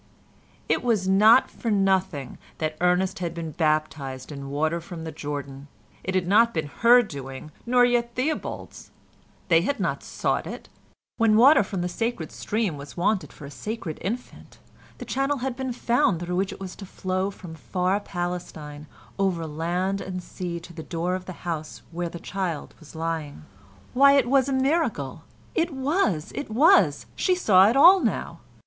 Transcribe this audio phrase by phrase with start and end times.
[0.67, 5.67] It was not for nothing that Ernest had been baptised in water from the Jordan.
[6.03, 8.89] It had not been her doing, nor yet Theobald's.
[9.47, 10.69] They had not sought it.
[11.17, 14.57] When water from the sacred stream was wanted for a sacred infant,
[14.97, 18.87] the channel had been found through which it was to flow from far Palestine
[19.19, 23.43] over land and sea to the door of the house where the child was lying.
[23.93, 25.25] Why, it was a miracle!
[25.53, 26.31] It was!
[26.33, 27.05] It was!
[27.15, 28.39] She saw it all now.